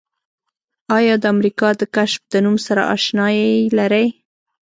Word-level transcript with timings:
آیا 0.97 1.15
د 1.21 1.25
امریکا 1.35 1.69
د 1.79 1.81
کشف 1.95 2.21
د 2.33 2.35
نوم 2.45 2.55
سره 2.67 2.81
آشنایي 2.95 3.51
لرئ؟ 3.77 4.07